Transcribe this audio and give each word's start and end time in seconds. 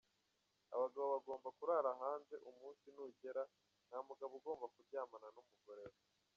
Abagabo 0.75 1.05
bagomba 1.15 1.47
kurara 1.57 1.91
hanze, 2.01 2.35
umunsi 2.49 2.85
nugera, 2.95 3.43
nta 3.87 3.97
mugabo 4.07 4.31
ugomba 4.39 4.65
kuryamana 4.73 5.27
n’umugore 5.35 5.83
we. 5.91 5.97